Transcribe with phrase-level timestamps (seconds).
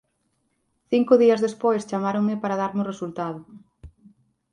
[0.91, 3.39] Cinco días despois chamáronme para darme o resultado